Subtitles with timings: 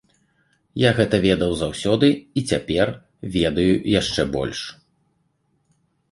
[0.83, 2.07] Я гэта ведаў заўсёды,
[2.41, 2.87] і цяпер
[3.35, 4.61] ведаю яшчэ больш.